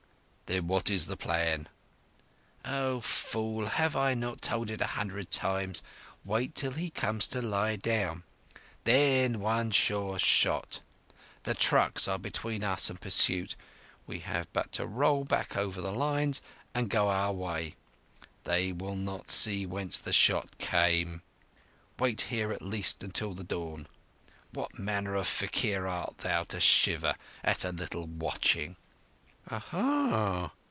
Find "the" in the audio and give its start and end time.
1.07-1.15, 11.43-11.53, 15.79-15.93, 19.99-20.11, 23.33-23.45